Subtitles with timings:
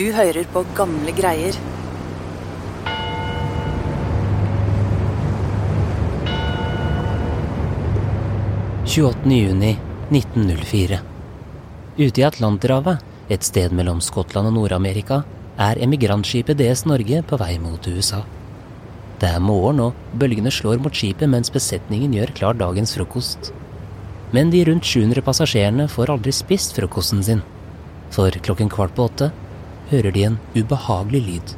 [0.00, 1.52] Du hører på gamle greier.
[8.88, 9.74] juni
[10.08, 11.00] 1904.
[11.98, 15.20] Ute i Atlanterhavet, et sted mellom Skottland og Nord-Amerika,
[15.58, 18.22] er emigrantskipet DS Norge på vei mot USA.
[19.20, 23.52] Det er morgen, og bølgene slår mot skipet mens besetningen gjør klar dagens frokost.
[24.32, 27.46] Men de rundt 700 passasjerene får aldri spist frokosten sin.
[28.10, 29.32] For klokken kvart på åtte
[29.90, 31.56] hører de en ubehagelig lyd.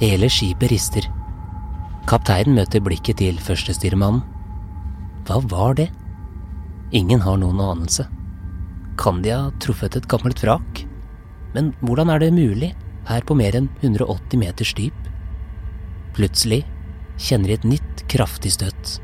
[0.00, 1.06] Hele skipet rister.
[2.08, 4.22] Kapteinen møter blikket til førstestyrmannen.
[5.28, 5.90] Hva var det?
[6.96, 8.08] Ingen har noen anelse.
[8.98, 10.82] Kan de ha truffet et gammelt vrak?
[11.54, 12.72] Men hvordan er det mulig
[13.06, 14.96] her på mer enn 180 meters dyp?
[16.16, 16.64] Plutselig
[17.20, 18.96] kjenner de et nytt kraftig støt.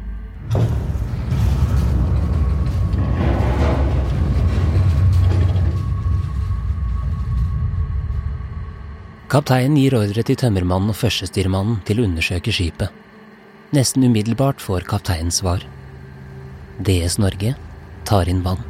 [9.26, 12.95] Kapteinen gir ordre til tømmermannen og førstestyrmannen til å undersøke skipet.
[13.74, 15.66] Nesten umiddelbart får kapteinen svar.
[16.79, 17.57] DS Norge
[18.07, 18.63] tar inn vann.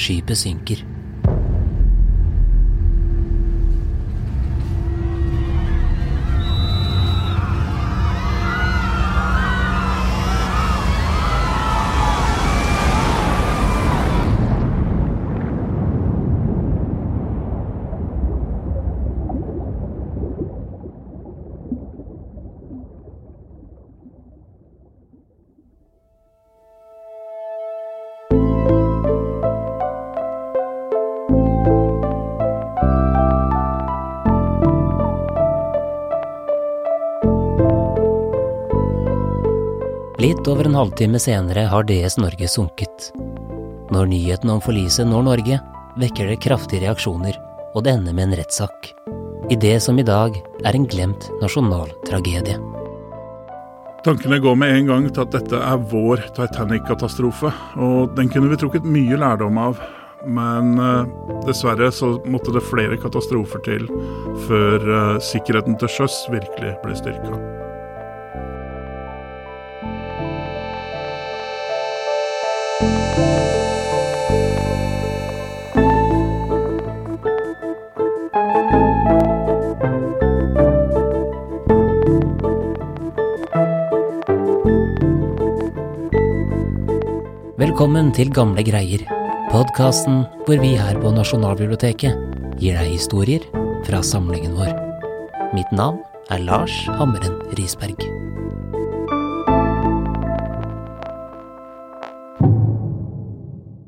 [0.00, 0.95] Skipet synker.
[40.46, 43.08] Litt over en halvtime senere har DS Norge sunket.
[43.90, 45.56] Når nyheten om forliset når Norge,
[45.98, 47.34] vekker det kraftige reaksjoner,
[47.74, 48.92] og det ender med en rettssak.
[49.50, 52.60] I det som i dag er en glemt nasjonal tragedie.
[54.06, 57.50] Tankene går med en gang til at dette er vår Titanic-katastrofe,
[57.82, 59.82] og den kunne vi trukket mye lærdom av.
[60.30, 61.12] Men eh,
[61.50, 63.90] dessverre så måtte det flere katastrofer til
[64.46, 67.55] før eh, sikkerheten til sjøs virkelig ble styrka.
[87.86, 89.04] Velkommen til Gamle greier,
[89.46, 92.16] podkasten hvor vi her på Nasjonalbiblioteket
[92.58, 93.44] gir deg historier
[93.86, 94.72] fra samlingen vår.
[95.54, 96.00] Mitt navn
[96.34, 98.02] er Lars Hammeren Risberg.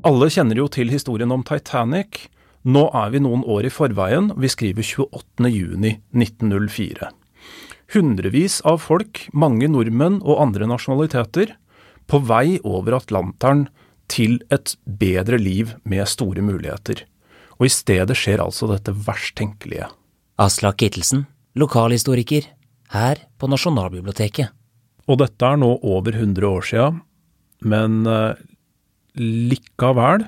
[0.07, 2.29] Alle kjenner jo til historien om Titanic.
[2.63, 5.51] Nå er vi noen år i forveien, vi skriver 28.
[5.51, 7.11] juni 1904.
[7.97, 11.57] Hundrevis av folk, mange nordmenn og andre nasjonaliteter,
[12.07, 13.67] på vei over Atlanteren
[14.09, 17.05] til et bedre liv med store muligheter.
[17.59, 19.89] Og i stedet skjer altså dette verst tenkelige.
[20.39, 21.27] Aslak Kittelsen,
[21.59, 22.47] lokalhistoriker,
[22.95, 24.53] her på Nasjonalbiblioteket.
[25.09, 26.89] Og dette er nå over 100 år sia,
[27.65, 28.39] men eh,
[29.19, 30.27] likevel,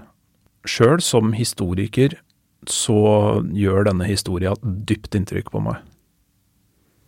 [0.69, 2.17] sjøl som historiker,
[2.69, 5.81] så gjør denne historia dypt inntrykk på meg.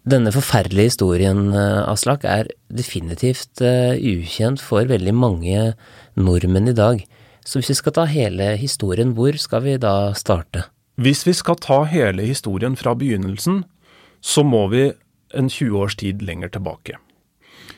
[0.03, 5.75] Denne forferdelige historien, eh, Aslak, er definitivt uh, ukjent for veldig mange
[6.19, 7.05] nordmenn i dag.
[7.47, 10.67] Så hvis vi skal ta hele historien, hvor skal vi da starte?
[10.99, 13.63] Hvis vi skal ta hele historien fra begynnelsen,
[14.21, 14.91] så må vi
[15.35, 16.99] en 20 års tid lenger tilbake.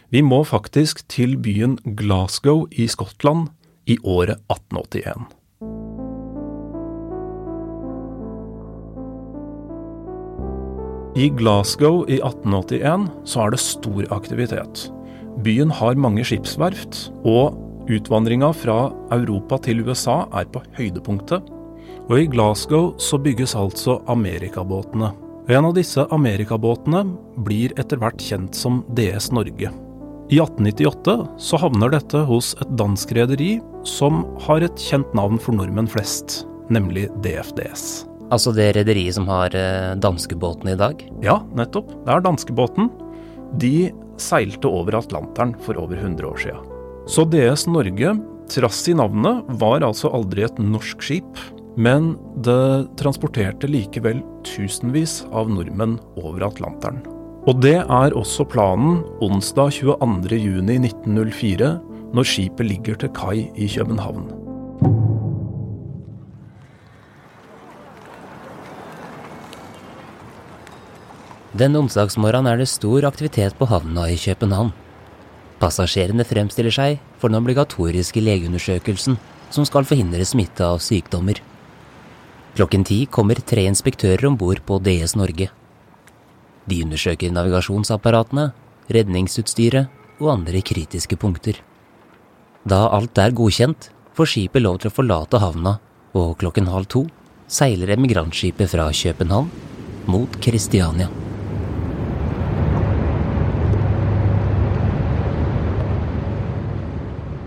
[0.09, 3.51] Vi må faktisk til byen Glasgow i Skottland
[3.87, 5.29] i året 1881.
[11.15, 14.89] I Glasgow i 1881 så er det stor aktivitet.
[15.47, 17.55] Byen har mange skipsverft, og
[17.87, 21.47] utvandringa fra Europa til USA er på høydepunktet.
[22.09, 25.13] Og i Glasgow så bygges altså amerikabåtene.
[25.55, 27.05] En av disse amerikabåtene
[27.47, 29.71] blir etter hvert kjent som DS Norge.
[30.35, 31.15] I 1898
[31.47, 33.53] så havner dette hos et dansk rederi
[33.87, 36.43] som har et kjent navn for nordmenn flest,
[36.75, 38.03] nemlig DFDS.
[38.33, 41.03] Altså det rederiet som har eh, danskebåten i dag?
[41.25, 41.91] Ja, nettopp.
[42.07, 42.89] Det er danskebåten.
[43.61, 46.57] De seilte over Atlanteren for over 100 år sia.
[47.11, 48.15] Så DS Norge,
[48.51, 51.43] trass i navnet, var altså aldri et norsk skip.
[51.77, 52.15] Men
[52.47, 57.03] det transporterte likevel tusenvis av nordmenn over Atlanteren.
[57.45, 61.75] Og det er også planen onsdag 22.6.1904,
[62.15, 64.44] når skipet ligger til kai i København.
[71.55, 74.73] Den onsdagsmorgenen er det stor aktivitet på havna i København.
[75.63, 79.15] Passasjerene fremstiller seg for den obligatoriske legeundersøkelsen
[79.55, 81.39] som skal forhindre smitte av sykdommer.
[82.59, 85.47] Klokken ti kommer tre inspektører om bord på DS Norge.
[86.67, 88.49] De undersøker navigasjonsapparatene,
[88.91, 91.61] redningsutstyret og andre kritiske punkter.
[92.67, 95.77] Da alt er godkjent, får skipet lov til å forlate havna,
[96.19, 97.05] og klokken halv to
[97.47, 99.51] seiler emigrantskipet fra København
[100.11, 101.13] mot Kristiania.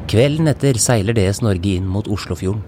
[0.08, 2.62] Kvelden etter seiler DS Norge inn mot Oslofjorden.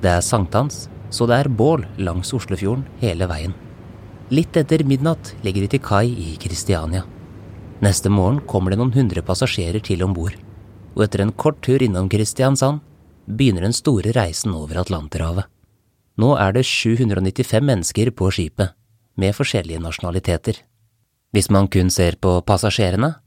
[0.00, 3.52] Det er sankthans, så det er bål langs Oslofjorden hele veien.
[4.32, 7.02] Litt etter midnatt legger de til kai i Kristiania.
[7.84, 10.32] Neste morgen kommer det noen hundre passasjerer til om bord,
[10.96, 12.80] og etter en kort tur innom Kristiansand
[13.28, 15.44] begynner den store reisen over Atlanterhavet.
[16.16, 18.72] Nå er det 795 mennesker på skipet,
[19.20, 20.64] med forskjellige nasjonaliteter.
[21.36, 23.18] Hvis man kun ser på passasjerene,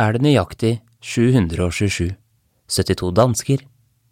[0.00, 2.14] er det nøyaktig 727.
[2.66, 3.66] 72 dansker,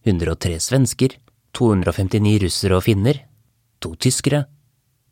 [0.05, 1.17] 103 svensker,
[1.57, 3.23] 259 russere og finner,
[3.81, 4.45] to tyskere,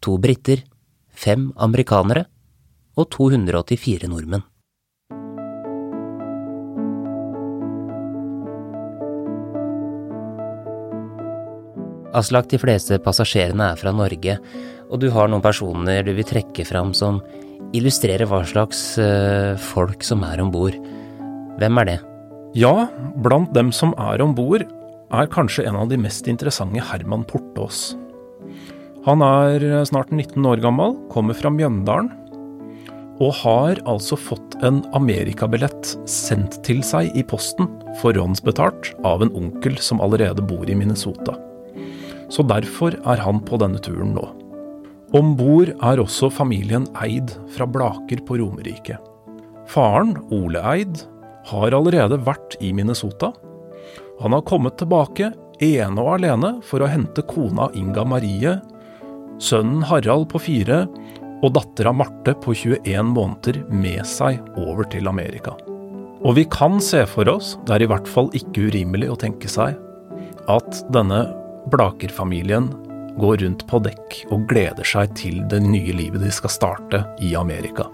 [0.00, 0.64] to briter,
[1.10, 2.26] fem amerikanere
[2.96, 4.44] og 284 nordmenn.
[12.10, 14.34] Aslak, de fleste passasjerene er fra Norge,
[14.90, 17.20] og du har noen personer du vil trekke fram som
[17.76, 20.74] illustrerer hva slags uh, folk som er om bord.
[21.60, 21.98] Hvem er det?
[22.50, 22.88] Ja,
[23.22, 24.64] blant dem som er om bord,
[25.14, 27.92] er kanskje en av de mest interessante Herman Portås.
[29.06, 32.10] Han er snart 19 år gammel, kommer fra Mjøndalen,
[33.20, 37.68] og har altså fått en amerikabillett sendt til seg i posten,
[38.00, 41.36] forhåndsbetalt, av en onkel som allerede bor i Minnesota.
[42.34, 44.26] Så derfor er han på denne turen nå.
[45.14, 48.98] Om bord er også familien Eid fra Blaker på Romerike.
[49.70, 51.04] Faren, Ole Eid,
[51.48, 53.32] har allerede vært i Minnesota.
[54.20, 58.58] Han har kommet tilbake ene og alene for å hente kona Inga Marie,
[59.40, 60.84] sønnen Harald på fire
[61.40, 65.56] og dattera Marte på 21 måneder med seg over til Amerika.
[66.20, 69.48] Og vi kan se for oss, det er i hvert fall ikke urimelig å tenke
[69.48, 69.78] seg,
[70.52, 71.22] at denne
[71.72, 72.68] Blaker-familien
[73.20, 77.32] går rundt på dekk og gleder seg til det nye livet de skal starte i
[77.38, 77.88] Amerika.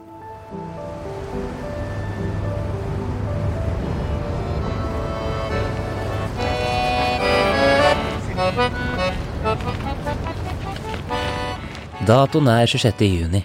[12.06, 13.00] Datoen er 26.
[13.02, 13.40] juni.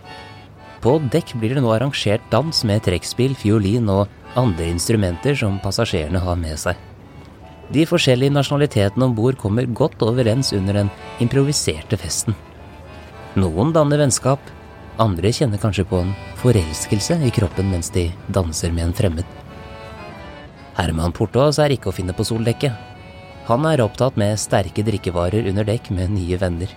[0.84, 6.22] På dekk blir det nå arrangert dans med trekkspill, fiolin og andre instrumenter som passasjerene
[6.22, 6.78] har med seg.
[7.74, 10.92] De forskjellige nasjonalitetene om bord kommer godt overens under den
[11.24, 12.38] improviserte festen.
[13.40, 14.44] Noen danner vennskap,
[15.02, 16.14] andre kjenner kanskje på en
[16.44, 19.36] forelskelse i kroppen mens de danser med en fremmed.
[20.78, 22.78] Herman Portås er ikke å finne på soldekket.
[23.50, 26.70] Han er opptatt med sterke drikkevarer under dekk med nye venner.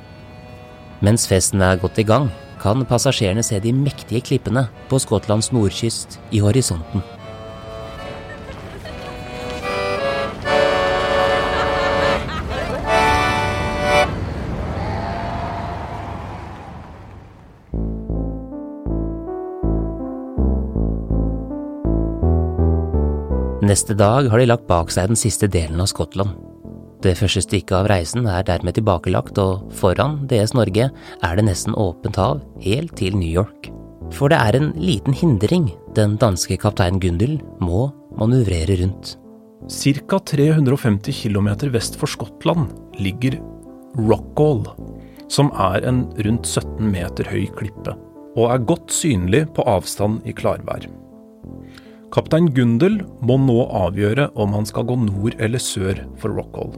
[1.03, 2.31] Mens festen er godt i gang,
[2.63, 7.03] kan passasjerene se de mektige klippene på Skottlands nordkyst i horisonten.
[23.65, 26.54] Neste dag har de lagt bak seg den siste delen av Skottland.
[27.05, 31.77] Det første stykket av reisen er dermed tilbakelagt, og foran DS Norge er det nesten
[31.77, 33.69] åpent hav helt til New York.
[34.15, 35.67] For det er en liten hindring
[35.99, 39.19] den danske kaptein Gundel må manøvrere rundt.
[39.69, 40.21] Ca.
[40.33, 43.37] 350 km vest for Skottland ligger
[44.01, 44.65] Rockall,
[45.29, 47.99] som er en rundt 17 meter høy klippe,
[48.33, 50.89] og er godt synlig på avstand i klarvær.
[52.15, 56.73] Kaptein Gundel må nå avgjøre om han skal gå nord eller sør for Rockall.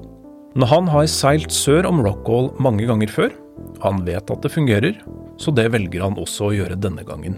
[0.57, 3.35] Men han har seilt sør om Rockall mange ganger før.
[3.83, 4.97] Han vet at det fungerer,
[5.37, 7.37] så det velger han også å gjøre denne gangen.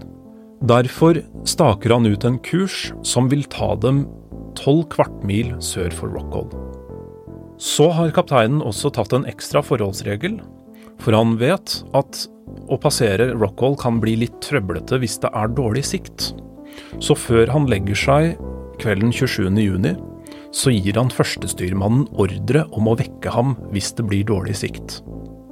[0.63, 4.05] Derfor staker han ut en kurs som vil ta dem
[4.59, 6.49] tolv kvartmil sør for Rockall.
[7.59, 10.39] Så har kapteinen også tatt en ekstra forholdsregel,
[11.03, 12.27] for han vet at
[12.71, 16.33] å passere Rockall kan bli litt trøblete hvis det er dårlig sikt.
[17.03, 18.39] Så før han legger seg
[18.79, 19.99] kvelden 27.6,
[20.55, 24.89] så gir han førstestyrmannen ordre om å vekke ham hvis det blir dårlig sikt.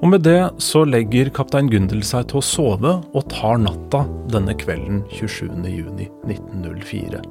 [0.05, 4.00] Og med det så legger kaptein Gundel seg til å sove og tar natta
[4.33, 7.23] denne kvelden 27.6.1904.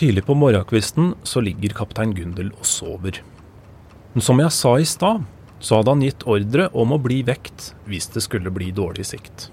[0.00, 3.20] Tidlig på morgenkvisten så ligger kaptein Gundel og sover.
[4.14, 5.26] Men som jeg sa i stad,
[5.60, 9.48] så hadde han gitt ordre om å bli vekt hvis det skulle bli dårlig sikt.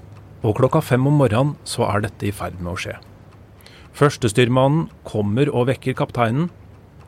[0.45, 2.95] Og klokka fem om morgenen så er dette i ferd med å skje.
[3.97, 6.51] Førstestyrmannen kommer og vekker kapteinen.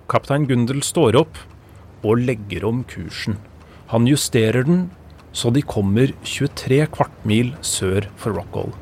[0.10, 1.38] Kaptein Gundel står opp
[2.02, 3.38] og legger om kursen.
[3.94, 4.88] Han justerer den
[5.32, 8.74] så de kommer 23 kvartmil sør for Rockall.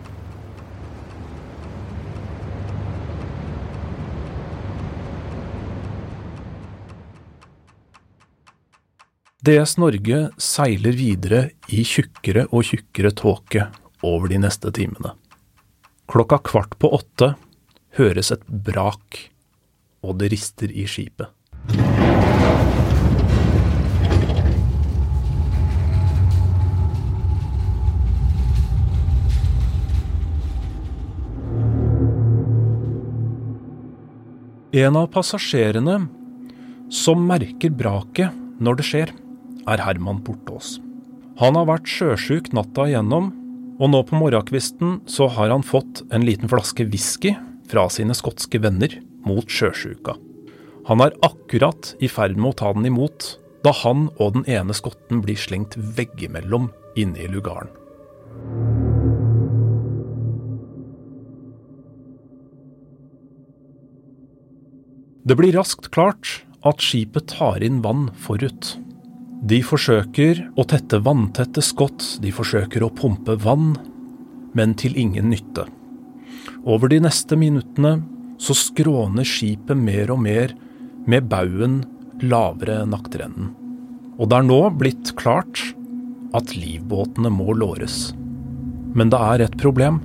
[9.48, 11.38] DS Norge seiler videre
[11.72, 13.62] i tjukkere og tjukkere tåke
[14.04, 15.14] over de neste timene.
[16.12, 17.30] Klokka kvart på åtte
[17.96, 19.22] høres et brak,
[20.04, 21.32] og det rister i skipet.
[34.76, 35.96] En av passasjerene
[36.92, 39.16] som merker braket når det skjer,
[39.68, 40.78] er Herman Bortås.
[41.38, 43.30] Han har vært sjøsjuk natta igjennom,
[43.78, 47.36] og nå på morgenkvisten så har han fått en liten flaske whisky
[47.70, 48.96] fra sine skotske venner
[49.28, 50.16] mot sjøsjuka.
[50.88, 54.74] Han er akkurat i ferd med å ta den imot, da han og den ene
[54.78, 57.70] skotten blir slengt veggimellom inne i lugaren.
[65.28, 68.78] Det blir raskt klart at skipet tar inn vann forut.
[69.38, 73.76] De forsøker å tette vanntette skott, de forsøker å pumpe vann,
[74.58, 75.68] men til ingen nytte.
[76.66, 78.00] Over de neste minuttene
[78.42, 80.56] så skråner skipet mer og mer
[81.08, 81.84] med baugen
[82.26, 83.54] lavere enn akterenden.
[84.18, 85.62] Og det er nå blitt klart
[86.38, 88.12] at livbåtene må låres.
[88.98, 90.02] Men det er et problem.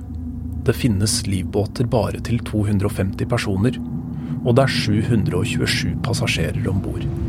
[0.63, 3.81] Det finnes livbåter bare til 250 personer,
[4.45, 7.22] og det er 727 passasjerer om bord.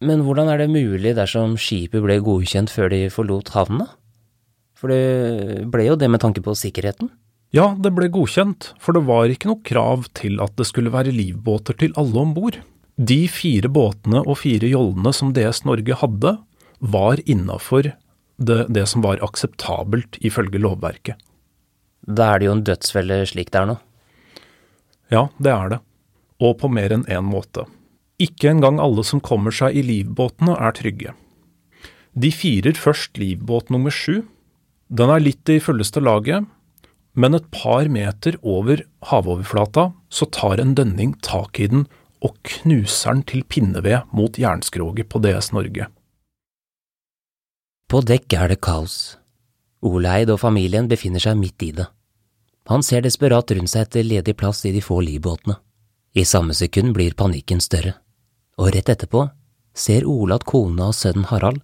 [0.00, 3.90] Men hvordan er det mulig dersom skipet ble godkjent før de forlot havna?
[4.72, 7.10] For det ble jo det med tanke på sikkerheten?
[7.52, 11.12] Ja, det ble godkjent, for det var ikke noe krav til at det skulle være
[11.12, 12.56] livbåter til alle om bord.
[12.96, 16.36] De fire båtene og fire jollene som DS Norge hadde,
[16.80, 17.90] var innafor
[18.40, 21.20] det, det som var akseptabelt ifølge lovverket.
[22.08, 23.76] Da er det jo en dødsfelle slik det er nå.
[25.12, 25.80] Ja, det er det.
[26.40, 27.66] Og på mer enn én måte.
[28.20, 31.14] Ikke engang alle som kommer seg i livbåtene er trygge.
[32.12, 34.26] De firer først livbåt nummer sju.
[34.90, 36.44] Den er litt i fulleste laget,
[37.14, 41.86] men et par meter over havoverflata så tar en dønning tak i den
[42.20, 45.88] og knuser den til pinneved mot jernskroget på DS Norge.
[47.90, 49.16] På dekk er det kaos.
[49.80, 51.88] Oleid og familien befinner seg midt i det.
[52.68, 55.56] Han ser desperat rundt seg etter ledig plass i de få livbåtene.
[56.14, 57.96] I samme sekund blir panikken større
[58.60, 59.24] og rett etterpå
[59.76, 61.62] ser Ole at kona og sønnen Harald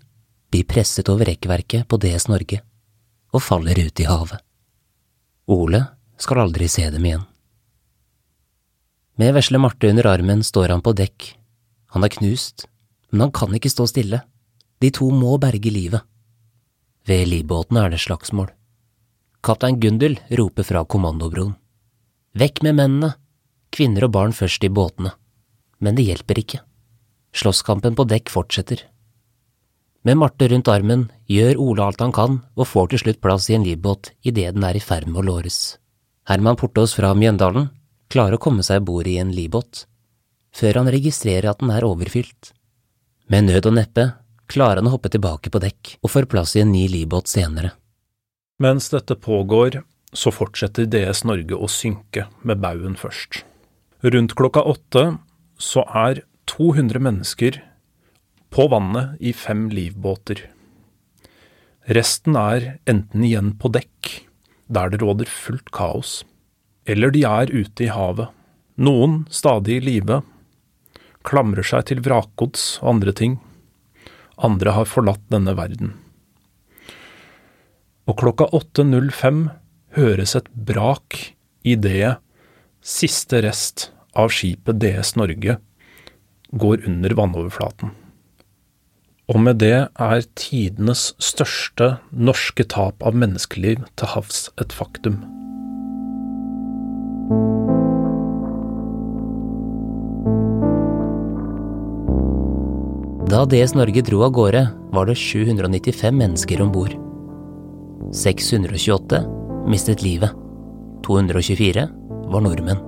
[0.52, 2.62] blir presset over rekkverket på DS Norge
[3.36, 4.40] og faller ut i havet.
[5.52, 5.82] Ole
[6.16, 7.26] skal aldri se dem igjen.
[9.20, 11.34] Med vesle Marte under armen står han på dekk.
[11.92, 12.66] Han er knust,
[13.10, 14.22] men han kan ikke stå stille.
[14.80, 16.04] De to må berge livet.
[17.08, 18.50] Ved livbåten er det slagsmål.
[19.46, 21.54] Kaptein Gundel roper fra kommandobroen.
[22.36, 23.14] Vekk med mennene!
[23.72, 25.12] Kvinner og barn først i båtene.
[25.80, 26.60] Men det hjelper ikke.
[27.36, 28.80] Slåsskampen på dekk fortsetter.
[30.06, 33.56] Med Marte rundt armen gjør Ole alt han kan og får til slutt plass i
[33.58, 35.58] en livbåt idet den er i ferd med å låres.
[36.30, 37.68] Herman Portås fra Mjøndalen
[38.12, 39.84] klarer å komme seg i bord i en livbåt,
[40.54, 42.52] før han registrerer at den er overfylt.
[43.28, 44.06] Med nød og neppe
[44.46, 47.74] klarer han å hoppe tilbake på dekk og får plass i en ny livbåt senere.
[48.62, 49.82] Mens dette pågår,
[50.16, 53.42] så fortsetter DS Norge å synke med baugen først.
[54.06, 55.04] Rundt klokka åtte
[55.60, 57.58] så er 200 mennesker
[58.54, 60.46] på vannet i fem livbåter.
[61.86, 64.12] Resten er enten igjen på dekk,
[64.66, 66.22] der det råder fullt kaos,
[66.86, 68.30] eller de er ute i havet,
[68.76, 70.22] noen stadig i live,
[71.26, 73.38] klamrer seg til vrakgods og andre ting,
[74.36, 75.94] andre har forlatt denne verden.
[78.06, 79.46] Og klokka 8.05
[79.98, 81.18] høres et brak
[81.66, 82.16] i det
[82.86, 85.58] siste rest av skipet DS Norge
[86.52, 87.94] går under vannoverflaten.
[89.26, 95.18] Og med det er tidenes største norske tap av menneskeliv til havs et faktum.
[103.26, 104.62] Da DS Norge dro av gårde,
[104.94, 106.94] var det 795 mennesker om bord.
[108.14, 109.24] 628
[109.66, 110.30] mistet livet.
[111.02, 111.88] 224
[112.30, 112.78] var nordmenn.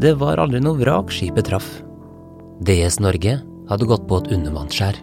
[0.00, 1.80] Det var aldri noe vrak skipet traff.
[2.60, 3.38] DS Norge
[3.70, 4.98] hadde gått på et undervannsskjær.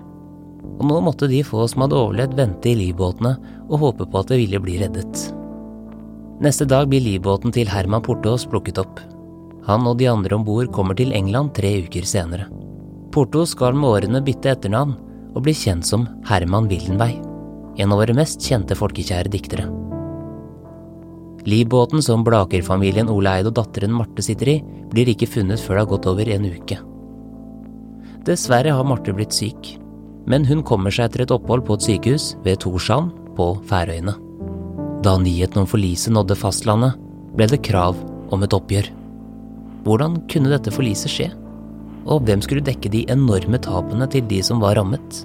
[0.78, 3.32] Og nå måtte de få som hadde overlevd, vente i livbåtene
[3.66, 5.22] og håpe på at det ville bli reddet.
[6.44, 9.00] Neste dag blir livbåten til Herman Portås plukket opp.
[9.66, 12.46] Han og de andre om bord kommer til England tre uker senere.
[13.12, 14.94] Porto skal med årene bytte etternavn
[15.34, 17.16] og bli kjent som Herman Wildenvey,
[17.82, 19.66] en av våre mest kjente folkekjære diktere.
[21.48, 24.56] Livbåten som Blaker-familien Ole Eid og datteren Marte sitter i,
[24.92, 26.78] blir ikke funnet før det har gått over en uke.
[28.28, 29.78] Dessverre har Marte blitt syk,
[30.28, 33.08] men hun kommer seg etter et opphold på et sykehus ved Torshavn
[33.38, 34.18] på Færøyene.
[35.06, 36.98] Da nyheten om forliset nådde fastlandet,
[37.38, 37.96] ble det krav
[38.36, 38.92] om et oppgjør.
[39.88, 41.32] Hvordan kunne dette forliset skje?
[42.04, 45.24] Og hvem skulle dekke de enorme tapene til de som var rammet?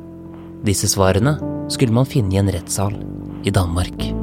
[0.63, 1.41] Disse svarene
[1.73, 2.95] skulle man finne i en rettssal
[3.43, 4.22] i Danmark.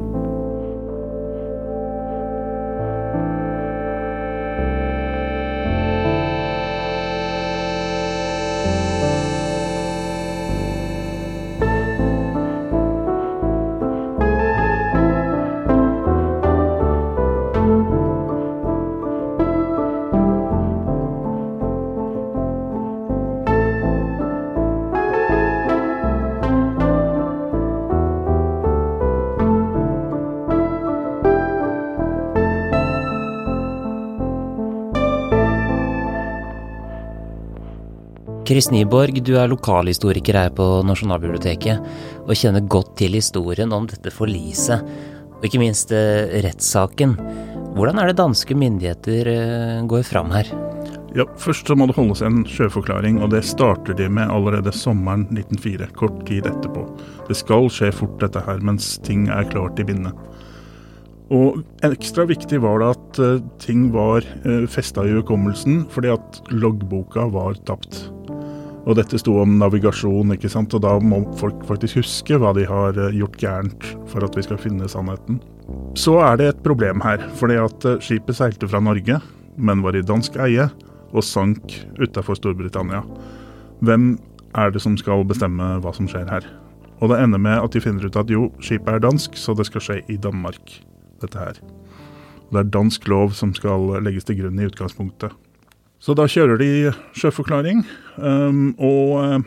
[38.50, 44.10] Chris Nyborg, du er lokalhistoriker her på Nasjonalbiblioteket og kjenner godt til historien om dette
[44.10, 44.82] forliset,
[45.36, 47.12] og ikke minst eh, rettssaken.
[47.76, 50.50] Hvordan er det danske myndigheter eh, går fram her?
[51.14, 55.28] Ja, Først så må det holdes en sjøforklaring, og det starter de med allerede sommeren
[55.30, 56.88] 1904, kort tid etterpå.
[57.30, 60.10] Det skal skje fort dette her, mens ting er klart i binde.
[61.30, 66.48] Og ekstra viktig var det at uh, ting var uh, festa i hukommelsen, fordi at
[66.50, 68.08] loggboka var tapt.
[68.90, 70.72] Og dette sto om navigasjon, ikke sant?
[70.74, 74.42] og da må folk faktisk huske hva de har eh, gjort gærent for at vi
[74.42, 75.38] skal finne sannheten.
[75.94, 79.20] Så er det et problem her, fordi at eh, skipet seilte fra Norge,
[79.54, 80.66] men var i dansk eie,
[81.14, 83.04] og sank utafor Storbritannia.
[83.86, 84.16] Hvem
[84.58, 86.48] er det som skal bestemme hva som skjer her?
[86.98, 89.68] Og det ender med at de finner ut at jo, skipet er dansk, så det
[89.70, 90.74] skal skje i Danmark,
[91.22, 91.62] dette her.
[92.48, 95.30] Og det er dansk lov som skal legges til grunn i utgangspunktet.
[96.00, 96.70] Så da kjører de
[97.18, 97.82] sjøforklaring,
[98.16, 99.42] um, og uh,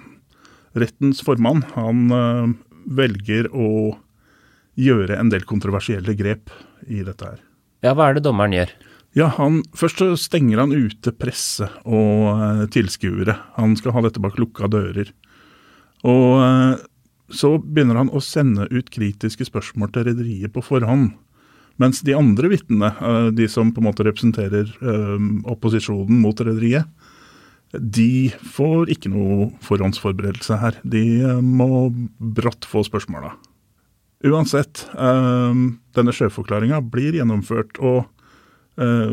[0.78, 2.54] rettens formann han uh,
[2.86, 3.96] velger å
[4.78, 6.54] gjøre en del kontroversielle grep
[6.86, 7.42] i dette her.
[7.86, 8.74] Ja, hva er det dommeren gjør?
[9.18, 13.36] Ja, han, Først så stenger han ute presse og uh, tilskuere.
[13.58, 15.10] Han skal ha dette bak lukka dører.
[16.04, 16.82] Og
[17.32, 21.14] så begynner han å sende ut kritiske spørsmål til rederiet på forhånd.
[21.82, 26.90] Mens de andre vitnene, eh, de som på en måte representerer eh, opposisjonen mot rederiet,
[27.74, 30.78] de får ikke noe forhåndsforberedelse her.
[30.86, 33.34] De eh, må brått få spørsmåla.
[34.24, 38.06] Uansett, denne sjøforklaringa blir gjennomført, og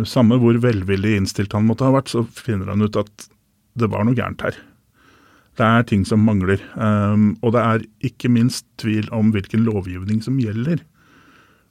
[0.06, 3.26] samme hvor velvillig innstilt han måtte ha vært, så finner han ut at
[3.74, 4.54] det var noe gærent her.
[5.58, 6.62] Det er ting som mangler.
[7.42, 10.78] Og det er ikke minst tvil om hvilken lovgivning som gjelder.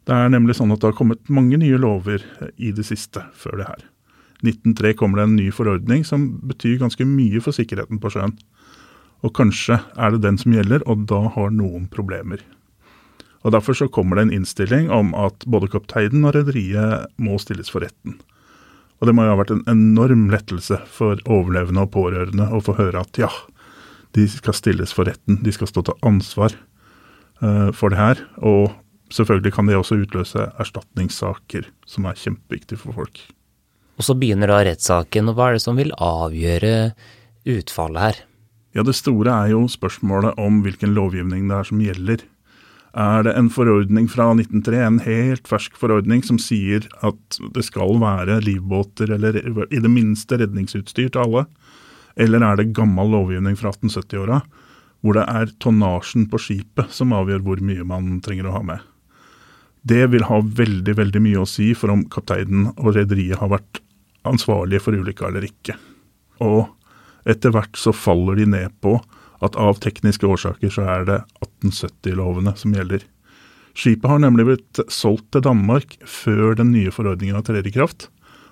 [0.10, 2.24] Det er nemlig sånn at det har kommet mange nye lover
[2.58, 3.84] i det siste før det her.
[4.41, 8.34] 1903 kommer det en ny forordning som betyr ganske mye for sikkerheten på sjøen.
[9.22, 12.41] Og kanskje er det den som gjelder, og da har noen problemer.
[13.45, 17.69] Og Derfor så kommer det en innstilling om at både kapteinen og rederiet må stilles
[17.69, 18.17] for retten.
[19.00, 22.80] Og det må jo ha vært en enorm lettelse for overlevende og pårørende å få
[22.82, 23.30] høre at ja,
[24.17, 26.58] de skal stilles for retten, de skal stå til ansvar
[27.45, 28.26] uh, for det her.
[28.41, 28.74] Og
[29.13, 33.22] selvfølgelig kan det også utløse erstatningssaker, som er kjempeviktig for folk.
[34.00, 36.74] Og så begynner da rettssaken, og hva er det som vil avgjøre
[37.50, 38.19] utfallet her?
[38.76, 42.24] Ja, Det store er jo spørsmålet om hvilken lovgivning det er som gjelder.
[42.93, 48.00] Er det en forordning fra 1903, en helt fersk forordning som sier at det skal
[48.02, 49.38] være livbåter, eller
[49.69, 51.45] i det minste redningsutstyr til alle?
[52.17, 54.41] Eller er det gammel lovgivning fra 1870-åra,
[55.02, 58.80] hvor det er tonnasjen på skipet som avgjør hvor mye man trenger å ha med?
[59.82, 63.80] Det vil ha veldig, veldig mye å si for om kapteinen og rederiet har vært
[64.28, 65.78] ansvarlige for ulykka eller ikke.
[66.44, 66.68] Og
[67.30, 68.98] etter hvert så faller de ned på
[69.44, 71.20] at av tekniske årsaker så er det
[71.63, 73.06] 1870-lovene som gjelder.
[73.78, 78.10] Skipet har nemlig blitt solgt til Danmark før den nye forordningen trer i kraft,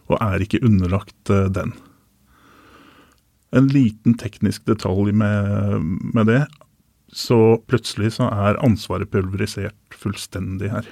[0.07, 1.73] og er ikke underlagt eh, den.
[3.55, 5.83] En liten teknisk detalj med,
[6.15, 6.45] med det,
[7.11, 10.87] så plutselig så er ansvaret pulverisert fullstendig her.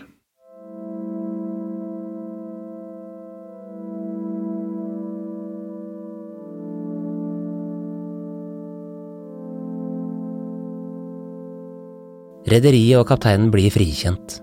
[12.56, 14.38] Rederiet og kapteinen blir frikjent.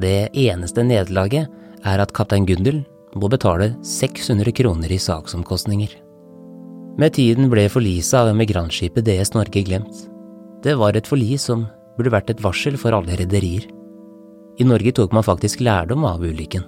[0.00, 1.50] Det eneste nederlaget
[1.84, 2.78] er at kaptein Gundel
[3.18, 5.90] må betale 600 kroner i saksomkostninger.
[6.96, 10.06] Med tiden ble forliset av emigrantskipet DS Norge glemt.
[10.64, 11.66] Det var et forlis som
[11.98, 13.66] burde vært et varsel for alle rederier.
[14.60, 16.64] I Norge tok man faktisk lærdom av ulykken.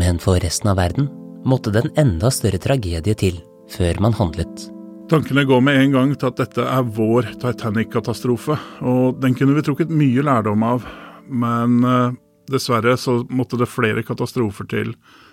[0.00, 1.10] Men for resten av verden
[1.46, 3.38] måtte det en enda større tragedie til
[3.70, 4.70] før man handlet.
[5.10, 8.54] Tankene går med en gang til at dette er vår Titanic-katastrofe,
[8.86, 10.84] og den kunne vi trukket mye lærdom av,
[11.26, 12.12] men uh,
[12.46, 14.92] dessverre så måtte det flere katastrofer til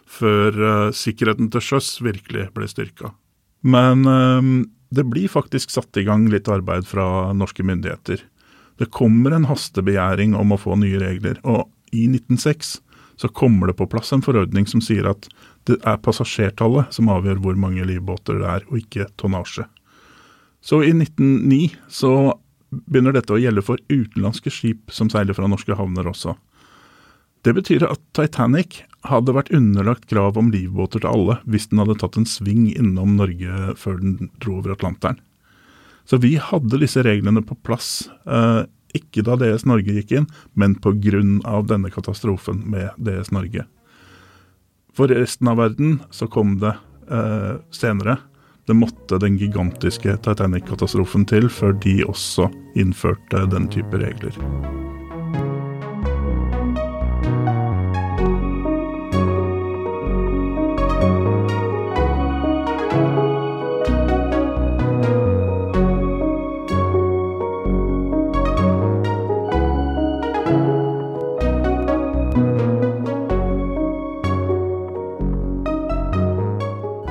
[0.09, 3.11] før uh, sikkerheten til sjøs virkelig ble styrka.
[3.69, 8.25] Men uh, det blir faktisk satt i gang litt arbeid fra norske myndigheter.
[8.81, 12.79] Det kommer en hastebegjæring om å få nye regler, og i 1906
[13.21, 15.29] så kommer det på plass en forordning som sier at
[15.67, 19.67] det er passasjertallet som avgjør hvor mange livbåter det er, og ikke tonnasje.
[20.63, 22.11] Så i 1909 så
[22.69, 26.35] begynner dette å gjelde for utenlandske skip som seiler fra norske havner også.
[27.45, 31.95] Det betyr at Titanic hadde vært underlagt krav om livbåter til alle hvis den hadde
[32.01, 35.21] tatt en sving innom Norge før den dro over Atlanteren.
[36.07, 38.63] Så vi hadde disse reglene på plass, eh,
[38.95, 41.63] ikke da DS Norge gikk inn, men pga.
[41.67, 43.67] denne katastrofen med DS Norge.
[44.97, 46.73] For resten av verden så kom det
[47.11, 48.17] eh, senere.
[48.65, 54.33] Det måtte den gigantiske Titanic-katastrofen til før de også innførte den type regler.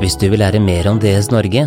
[0.07, 1.65] Hvis du vil lære mer om DS Norge,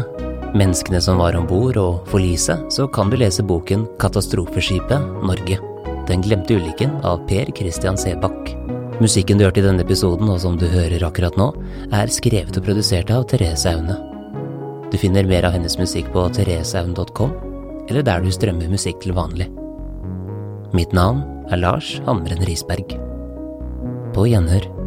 [0.56, 5.58] menneskene som var om bord og forliset, så kan du lese boken Katastrofeskipet Norge.
[6.08, 8.54] Den glemte ulykken av Per Christian Sebakk.
[9.04, 11.50] Musikken du hørte i denne episoden, og som du hører akkurat nå,
[11.92, 14.00] er skrevet og produsert av Therese Aune.
[14.88, 17.36] Du finner mer av hennes musikk på thereseaune.com,
[17.92, 19.52] eller der du strømmer musikk til vanlig.
[20.72, 22.96] Mitt navn er Lars Hamren Risberg.
[24.16, 24.79] På gjenhør.